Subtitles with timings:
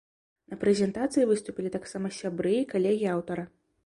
[0.51, 3.45] На прэзентацыі выступілі таксама сябры і калегі аўтара.